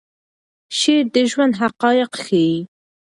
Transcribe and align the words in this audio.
شعر 0.77 1.05
د 1.15 1.17
ژوند 1.31 1.53
حقایق 1.61 2.11
ښیي. 2.23 2.57